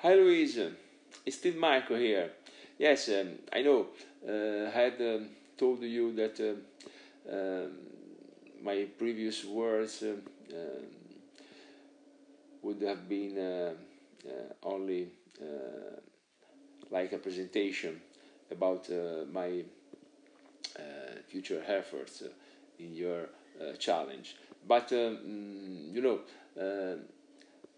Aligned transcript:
Hi 0.00 0.14
Louise, 0.14 0.60
it's 1.26 1.38
still 1.38 1.56
Marco 1.56 1.96
here. 1.96 2.30
Yes, 2.78 3.08
um, 3.08 3.30
I 3.52 3.62
know. 3.62 3.88
Uh, 4.24 4.68
I 4.68 4.70
had 4.70 5.00
um, 5.00 5.28
told 5.56 5.82
you 5.82 6.14
that 6.14 6.38
uh, 6.38 7.34
um, 7.34 7.72
my 8.62 8.86
previous 8.96 9.44
words 9.44 10.04
uh, 10.04 10.12
um, 10.54 10.86
would 12.62 12.80
have 12.82 13.08
been 13.08 13.36
uh, 13.38 13.72
uh, 14.24 14.52
only 14.62 15.08
uh, 15.42 15.98
like 16.92 17.12
a 17.12 17.18
presentation 17.18 18.00
about 18.52 18.88
my 19.32 19.64
future 21.26 21.60
efforts 21.66 22.22
in 22.78 22.94
your 22.94 23.30
challenge. 23.80 24.36
But 24.64 24.92
um, 24.92 25.90
you 25.92 26.00
know, 26.00 26.20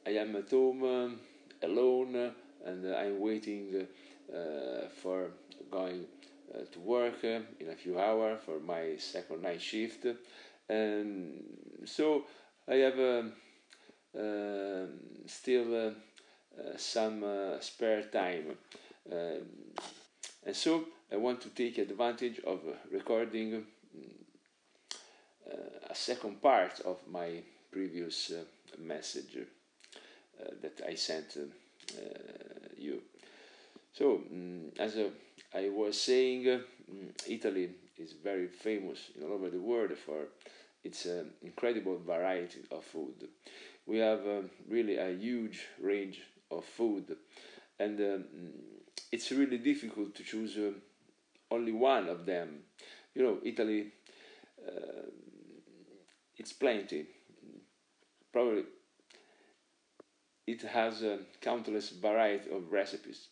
I 0.07 0.11
am 0.11 0.37
at 0.37 0.50
home 0.50 0.84
um, 0.84 1.21
alone 1.62 2.32
and 2.64 2.95
I'm 2.95 3.20
waiting 3.20 3.87
uh, 4.32 4.88
for 5.02 5.30
going 5.70 6.05
uh, 6.55 6.59
to 6.73 6.80
work 6.80 7.24
uh, 7.24 7.41
in 7.59 7.69
a 7.70 7.77
few 7.77 7.98
hours 7.98 8.41
for 8.45 8.60
my 8.60 8.96
second 8.98 9.42
night 9.42 9.60
shift. 9.60 10.06
And 10.69 11.42
so 11.84 12.24
I 12.69 12.74
have 12.74 12.98
um, 12.98 13.33
still 15.27 15.95
some 16.77 17.24
spare 17.61 18.02
time. 18.02 18.56
Um, 19.11 19.42
and 20.47 20.55
so 20.55 20.84
I 21.12 21.16
want 21.16 21.41
to 21.42 21.48
take 21.50 21.78
advantage 21.78 22.41
of 22.47 22.61
recording 22.92 23.64
a 25.91 25.95
second 25.95 26.41
part 26.41 26.80
of 26.80 26.98
my 27.11 27.42
previous 27.72 28.30
uh, 28.30 28.45
message 28.78 29.38
that 30.62 30.80
I 30.86 30.94
sent 30.94 31.36
you. 32.78 33.02
So, 33.92 34.22
um, 34.30 34.72
as 34.78 34.97
I 35.55 35.69
was 35.69 36.00
saying, 36.00 36.48
um, 36.48 36.62
Italy 37.28 37.70
is 37.98 38.12
very 38.12 38.47
famous 38.47 39.10
all 39.22 39.32
over 39.32 39.50
the 39.50 39.60
world 39.60 39.92
for 39.98 40.28
its 40.84 41.06
uh, 41.06 41.24
incredible 41.42 41.98
variety 41.98 42.60
of 42.70 42.84
food. 42.84 43.28
We 43.86 43.98
have 43.98 44.20
uh, 44.27 44.42
really 44.69 44.97
a 44.97 45.10
huge 45.10 45.66
range 45.80 46.22
of 46.50 46.64
food, 46.64 47.16
and 47.78 48.00
um, 48.00 48.25
it's 49.10 49.30
really 49.32 49.58
difficult 49.58 50.14
to 50.14 50.22
choose 50.22 50.56
uh, 50.56 50.72
only 51.50 51.72
one 51.72 52.08
of 52.08 52.25
them. 52.27 52.60
You 53.14 53.22
know, 53.22 53.38
Italy, 53.44 53.92
uh, 54.66 55.10
it's 56.36 56.52
plenty. 56.52 57.06
Probably 58.32 58.64
it 60.51 60.62
has 60.62 61.03
a 61.03 61.19
countless 61.41 61.91
variety 61.91 62.51
of 62.51 62.73
recipes. 62.73 63.29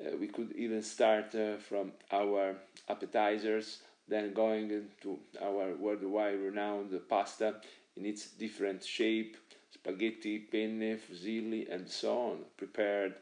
Uh, 0.00 0.16
we 0.18 0.28
could 0.28 0.52
even 0.52 0.82
start 0.82 1.34
uh, 1.34 1.56
from 1.56 1.92
our 2.12 2.54
appetizers, 2.88 3.80
then 4.08 4.32
going 4.32 4.70
into 4.70 5.18
our 5.42 5.74
worldwide 5.74 6.38
renowned 6.38 6.92
pasta 7.08 7.56
in 7.96 8.06
its 8.06 8.30
different 8.30 8.84
shape, 8.84 9.36
spaghetti, 9.72 10.38
penne, 10.38 10.98
fusilli, 10.98 11.72
and 11.72 11.88
so 11.88 12.18
on, 12.30 12.38
prepared 12.56 13.14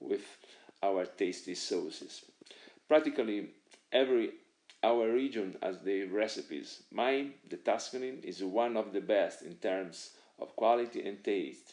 with 0.00 0.24
our 0.82 1.04
tasty 1.04 1.54
sauces. 1.54 2.24
Practically 2.88 3.48
every 3.92 4.30
our 4.82 5.10
region 5.10 5.56
has 5.62 5.78
their 5.78 6.06
recipes. 6.08 6.82
Mine, 6.92 7.32
the 7.48 7.56
Tuscany, 7.56 8.12
is 8.22 8.44
one 8.44 8.76
of 8.76 8.92
the 8.92 9.00
best 9.00 9.40
in 9.40 9.54
terms 9.54 10.10
of 10.38 10.54
quality 10.56 11.00
and 11.08 11.24
taste. 11.24 11.72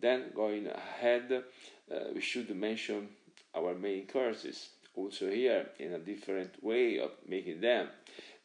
Then, 0.00 0.30
going 0.34 0.66
ahead, 0.66 1.44
uh, 1.90 1.94
we 2.14 2.20
should 2.20 2.54
mention 2.54 3.08
our 3.54 3.74
main 3.74 4.06
courses. 4.06 4.70
Also, 4.94 5.28
here, 5.30 5.66
in 5.78 5.92
a 5.92 5.98
different 5.98 6.62
way 6.62 6.98
of 6.98 7.10
making 7.26 7.60
them, 7.60 7.88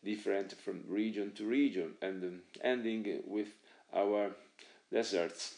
different 0.04 0.54
from 0.54 0.83
region 0.88 1.32
to 1.33 1.45
region, 1.45 1.94
and 2.02 2.23
um, 2.23 2.39
ending 2.61 3.22
with 3.27 3.48
our 3.94 4.32
desserts. 4.92 5.55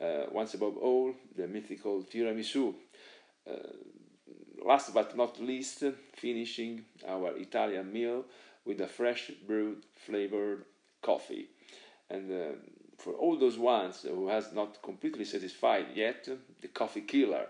Uh, 0.00 0.26
once 0.32 0.54
above 0.54 0.76
all, 0.76 1.14
the 1.36 1.46
mythical 1.46 2.02
tiramisu. 2.02 2.74
Uh, 3.48 3.54
last 4.64 4.92
but 4.94 5.16
not 5.16 5.40
least, 5.40 5.84
finishing 6.14 6.84
our 7.06 7.36
Italian 7.36 7.92
meal 7.92 8.24
with 8.64 8.80
a 8.80 8.86
fresh 8.86 9.30
brewed 9.46 9.84
flavored 10.06 10.64
coffee. 11.02 11.48
And 12.10 12.30
uh, 12.30 12.52
for 13.02 13.14
all 13.14 13.36
those 13.36 13.58
ones 13.58 14.02
who 14.02 14.28
has 14.28 14.52
not 14.52 14.80
completely 14.82 15.24
satisfied 15.24 15.86
yet, 15.94 16.28
the 16.60 16.68
coffee 16.68 17.00
killer, 17.00 17.46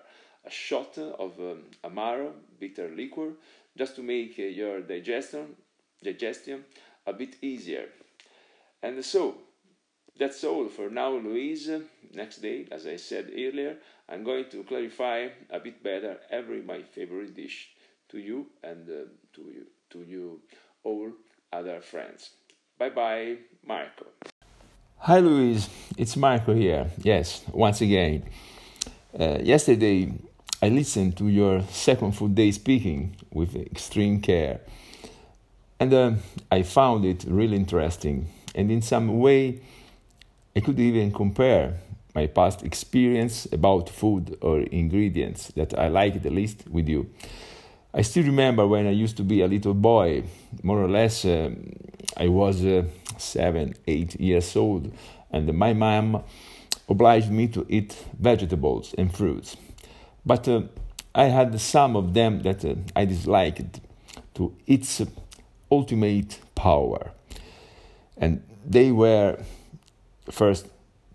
a 0.46 0.50
shot 0.50 0.96
of 0.98 1.38
um, 1.38 1.64
amaro 1.84 2.32
bitter 2.58 2.88
liquor, 2.96 3.32
just 3.76 3.94
to 3.96 4.02
make 4.02 4.38
uh, 4.38 4.42
your 4.42 4.80
digestion 4.80 5.54
digestion 6.02 6.64
a 7.06 7.12
bit 7.12 7.36
easier. 7.42 7.86
And 8.82 9.04
so 9.04 9.36
that's 10.18 10.42
all 10.44 10.68
for 10.68 10.90
now, 10.90 11.10
Louise. 11.10 11.70
Next 12.14 12.38
day, 12.42 12.66
as 12.70 12.86
I 12.86 12.96
said 12.96 13.30
earlier, 13.32 13.76
I'm 14.08 14.24
going 14.24 14.46
to 14.50 14.64
clarify 14.64 15.28
a 15.50 15.60
bit 15.60 15.82
better 15.82 16.18
every 16.30 16.62
my 16.62 16.82
favorite 16.82 17.34
dish 17.34 17.68
to 18.10 18.18
you 18.18 18.46
and 18.62 18.88
uh, 18.88 19.04
to 19.34 19.42
you 19.42 19.66
to 19.90 19.98
you 20.02 20.40
all 20.82 21.12
other 21.52 21.80
friends. 21.80 22.30
Bye 22.78 22.90
bye, 22.90 23.36
Marco. 23.66 24.06
Hi, 25.04 25.18
Louise. 25.18 25.68
It's 25.98 26.16
Marco 26.16 26.54
here. 26.54 26.86
Yes, 27.02 27.42
once 27.50 27.80
again. 27.80 28.22
Uh, 29.18 29.38
yesterday, 29.42 30.12
I 30.62 30.68
listened 30.68 31.16
to 31.16 31.26
your 31.26 31.62
second 31.70 32.12
full 32.12 32.28
day 32.28 32.52
speaking 32.52 33.16
with 33.32 33.56
extreme 33.56 34.20
care, 34.20 34.60
and 35.80 35.92
uh, 35.92 36.12
I 36.52 36.62
found 36.62 37.04
it 37.04 37.24
really 37.26 37.56
interesting. 37.56 38.28
And 38.54 38.70
in 38.70 38.80
some 38.80 39.18
way, 39.18 39.60
I 40.54 40.60
could 40.60 40.78
even 40.78 41.10
compare 41.10 41.80
my 42.14 42.28
past 42.28 42.62
experience 42.62 43.48
about 43.50 43.88
food 43.88 44.38
or 44.40 44.60
ingredients 44.60 45.48
that 45.56 45.76
I 45.76 45.88
like 45.88 46.22
the 46.22 46.30
least 46.30 46.68
with 46.70 46.88
you. 46.88 47.10
I 47.92 48.02
still 48.02 48.22
remember 48.22 48.68
when 48.68 48.86
I 48.86 48.92
used 48.92 49.16
to 49.16 49.24
be 49.24 49.40
a 49.40 49.48
little 49.48 49.74
boy, 49.74 50.22
more 50.62 50.80
or 50.80 50.88
less, 50.88 51.24
um, 51.24 51.72
I 52.16 52.28
was 52.28 52.64
uh, 52.64 52.84
seven, 53.18 53.74
eight 53.86 54.20
years 54.20 54.56
old, 54.56 54.92
and 55.30 55.52
my 55.54 55.72
mom 55.72 56.22
obliged 56.88 57.30
me 57.30 57.48
to 57.48 57.66
eat 57.68 58.04
vegetables 58.18 58.94
and 58.98 59.14
fruits. 59.14 59.56
But 60.24 60.46
uh, 60.48 60.62
I 61.14 61.24
had 61.24 61.60
some 61.60 61.96
of 61.96 62.14
them 62.14 62.42
that 62.42 62.64
uh, 62.64 62.74
I 62.94 63.04
disliked 63.04 63.80
to 64.34 64.54
its 64.66 65.02
ultimate 65.70 66.40
power. 66.54 67.12
And 68.16 68.42
they 68.64 68.92
were 68.92 69.38
first 70.30 70.68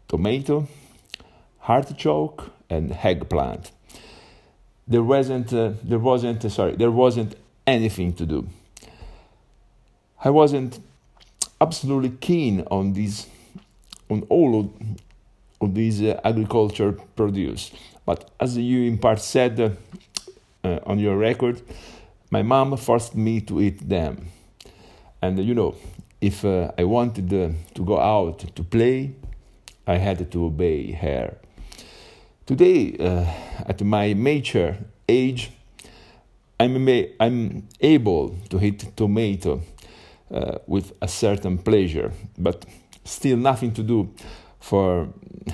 tomato, 0.08 0.68
artichoke, 1.68 2.52
and 2.70 2.98
eggplant. 3.04 3.72
There 4.88 5.04
wasn't, 5.04 5.54
uh, 5.54 5.74
there 5.84 6.00
wasn't, 6.00 6.50
sorry, 6.52 6.76
there 6.76 6.92
wasn't 6.92 7.36
anything 7.66 8.14
to 8.14 8.26
do. 8.26 8.48
I 10.24 10.30
wasn't 10.30 10.80
absolutely 11.60 12.12
keen 12.12 12.62
on 12.70 12.94
these, 12.94 13.28
on 14.10 14.24
all 14.30 14.60
of, 14.60 14.70
of 15.62 15.74
these 15.74 16.02
uh, 16.02 16.20
agriculture 16.24 16.94
produce. 17.16 17.72
But 18.06 18.30
as 18.40 18.58
you 18.58 18.84
in 18.84 18.98
part 18.98 19.20
said 19.20 19.60
uh, 19.60 19.70
uh, 20.64 20.80
on 20.86 21.00
your 21.00 21.18
record, 21.18 21.62
my 22.30 22.42
mom 22.42 22.78
forced 22.78 23.16
me 23.16 23.42
to 23.42 23.62
eat 23.62 23.88
them. 23.88 24.30
And 25.22 25.44
you 25.44 25.56
know, 25.56 25.76
if 26.22 26.46
uh, 26.46 26.72
I 26.78 26.84
wanted 26.84 27.34
uh, 27.34 27.50
to 27.74 27.86
go 27.86 28.00
out 28.00 28.40
to 28.56 28.64
play, 28.64 29.14
I 29.86 29.98
had 29.98 30.32
to 30.32 30.46
obey 30.46 30.92
her. 30.92 31.38
Today, 32.46 32.96
uh, 33.00 33.26
at 33.66 33.82
my 33.82 34.14
mature 34.14 34.78
age, 35.08 35.52
I'm, 36.60 36.88
I'm 37.20 37.68
able 37.80 38.36
to 38.50 38.64
eat 38.64 38.96
tomato 38.96 39.62
uh, 40.32 40.58
with 40.68 40.94
a 41.02 41.08
certain 41.08 41.58
pleasure, 41.58 42.12
but 42.38 42.66
still 43.04 43.38
nothing 43.38 43.72
to 43.74 43.84
do 43.84 44.10
for 44.60 45.08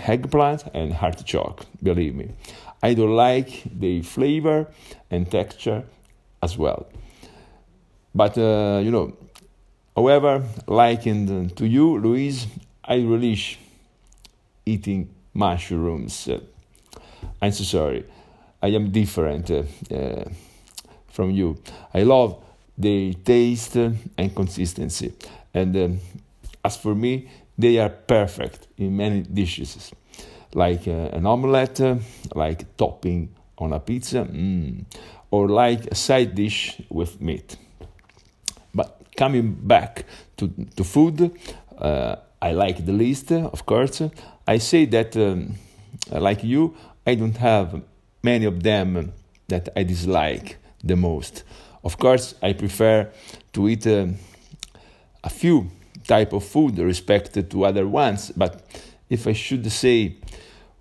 eggplant 0.07 0.65
and 0.73 0.93
artichoke, 0.93 1.65
believe 1.81 2.15
me. 2.15 2.31
I 2.81 2.93
don't 2.93 3.15
like 3.15 3.63
the 3.65 4.01
flavor 4.01 4.67
and 5.09 5.29
texture 5.29 5.83
as 6.41 6.57
well. 6.57 6.87
But, 8.15 8.37
uh, 8.37 8.81
you 8.83 8.91
know, 8.91 9.13
however, 9.95 10.43
likened 10.67 11.55
to 11.57 11.65
you, 11.65 11.97
Louise, 11.99 12.47
I 12.83 12.97
relish 13.03 13.59
eating 14.65 15.09
mushrooms. 15.33 16.27
Uh, 16.27 16.39
I'm 17.41 17.51
so 17.51 17.63
sorry. 17.63 18.05
I 18.61 18.67
am 18.67 18.91
different 18.91 19.49
uh, 19.51 19.63
uh, 19.93 20.25
from 21.07 21.31
you. 21.31 21.57
I 21.93 22.03
love 22.03 22.37
the 22.77 23.13
taste 23.25 23.75
and 23.75 24.35
consistency. 24.35 25.13
And 25.53 25.75
um, 25.77 25.99
as 26.63 26.77
for 26.77 26.95
me, 26.95 27.29
they 27.57 27.77
are 27.77 27.89
perfect 27.89 28.67
in 28.77 28.97
many 28.97 29.21
dishes, 29.21 29.91
like 30.53 30.87
uh, 30.87 31.09
an 31.13 31.25
omelette, 31.25 31.81
uh, 31.81 31.95
like 32.33 32.75
topping 32.77 33.29
on 33.57 33.73
a 33.73 33.79
pizza, 33.79 34.25
mm, 34.25 34.83
or 35.29 35.47
like 35.47 35.85
a 35.87 35.95
side 35.95 36.35
dish 36.35 36.81
with 36.89 37.21
meat. 37.21 37.57
But 38.73 38.99
coming 39.15 39.53
back 39.53 40.05
to, 40.37 40.47
to 40.75 40.83
food, 40.83 41.31
uh, 41.77 42.15
I 42.41 42.51
like 42.51 42.85
the 42.85 42.91
least, 42.91 43.31
of 43.31 43.65
course. 43.65 44.01
I 44.47 44.57
say 44.57 44.85
that, 44.85 45.15
um, 45.15 45.55
like 46.11 46.43
you, 46.43 46.75
I 47.05 47.15
don't 47.15 47.37
have 47.37 47.81
many 48.23 48.45
of 48.45 48.63
them 48.63 49.13
that 49.47 49.69
I 49.75 49.83
dislike 49.83 50.57
the 50.83 50.95
most. 50.95 51.43
Of 51.83 51.97
course, 51.97 52.35
I 52.41 52.53
prefer 52.53 53.09
to 53.51 53.67
eat 53.67 53.85
uh, 53.87 54.07
a 55.23 55.29
few 55.29 55.69
type 56.07 56.33
of 56.33 56.43
food 56.45 56.79
respected 56.79 57.51
to 57.51 57.65
other 57.65 57.87
ones, 57.87 58.31
but 58.35 58.61
if 59.09 59.27
I 59.27 59.33
should 59.33 59.69
say 59.71 60.15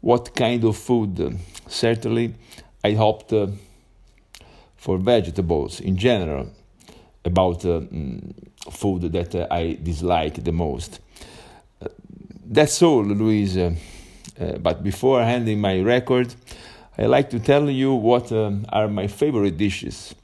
what 0.00 0.34
kind 0.34 0.64
of 0.64 0.76
food, 0.76 1.20
uh, 1.20 1.30
certainly 1.66 2.34
I 2.84 2.94
opt 2.96 3.32
uh, 3.32 3.48
for 4.76 4.98
vegetables 4.98 5.80
in 5.80 5.96
general 5.96 6.48
about 7.24 7.64
uh, 7.64 7.80
mm, 7.80 8.32
food 8.70 9.12
that 9.12 9.34
uh, 9.34 9.46
I 9.50 9.78
dislike 9.82 10.42
the 10.42 10.52
most. 10.52 11.00
Uh, 11.80 11.88
that's 12.44 12.82
all, 12.82 13.04
Louise. 13.04 13.58
But 14.60 14.82
before 14.82 15.22
handing 15.22 15.60
my 15.60 15.80
record, 15.80 16.34
I 16.98 17.06
like 17.06 17.30
to 17.30 17.38
tell 17.38 17.70
you 17.70 17.94
what 17.94 18.32
um, 18.32 18.66
are 18.70 18.88
my 18.88 19.06
favorite 19.06 19.56
dishes. 19.56 20.14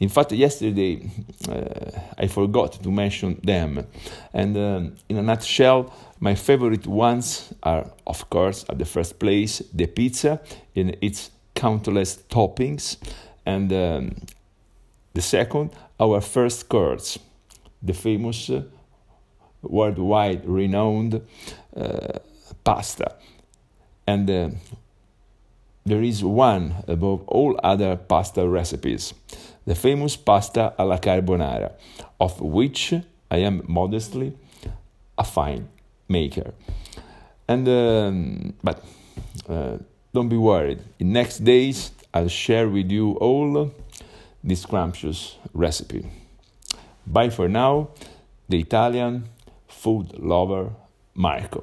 In 0.00 0.08
fact, 0.08 0.32
yesterday 0.32 1.10
uh, 1.46 2.00
I 2.16 2.26
forgot 2.26 2.72
to 2.82 2.90
mention 2.90 3.38
them. 3.44 3.86
And 4.32 4.56
um, 4.56 4.94
in 5.10 5.18
a 5.18 5.22
nutshell, 5.22 5.92
my 6.18 6.34
favorite 6.34 6.86
ones 6.86 7.52
are, 7.62 7.86
of 8.06 8.28
course, 8.30 8.64
at 8.70 8.78
the 8.78 8.86
first 8.86 9.18
place, 9.18 9.62
the 9.74 9.86
pizza 9.86 10.40
in 10.74 10.96
its 11.02 11.30
countless 11.54 12.16
toppings. 12.30 12.96
And 13.44 13.70
um, 13.72 14.16
the 15.12 15.20
second, 15.20 15.70
our 15.98 16.22
first 16.22 16.70
course, 16.70 17.18
the 17.82 17.92
famous, 17.92 18.48
uh, 18.48 18.62
worldwide 19.62 20.46
renowned 20.46 21.20
uh, 21.76 22.18
pasta. 22.64 23.16
And 24.06 24.30
uh, 24.30 24.50
there 25.84 26.02
is 26.02 26.24
one 26.24 26.76
above 26.88 27.22
all 27.26 27.60
other 27.62 27.96
pasta 27.96 28.48
recipes 28.48 29.12
the 29.66 29.74
famous 29.74 30.16
pasta 30.16 30.74
alla 30.78 30.98
carbonara, 30.98 31.72
of 32.18 32.40
which 32.40 32.94
I 33.30 33.38
am 33.38 33.62
modestly 33.66 34.32
a 35.18 35.24
fine 35.24 35.68
maker. 36.08 36.52
And 37.48 37.68
um, 37.68 38.54
but 38.62 38.84
uh, 39.48 39.78
don't 40.14 40.28
be 40.28 40.36
worried. 40.36 40.80
In 40.98 41.12
next 41.12 41.44
days, 41.44 41.92
I'll 42.12 42.28
share 42.28 42.68
with 42.68 42.90
you 42.90 43.12
all 43.14 43.70
this 44.42 44.62
scrumptious 44.62 45.36
recipe. 45.52 46.06
Bye 47.06 47.30
for 47.30 47.48
now, 47.48 47.88
the 48.48 48.60
Italian 48.60 49.24
food 49.68 50.18
lover 50.18 50.70
Marco. 51.14 51.58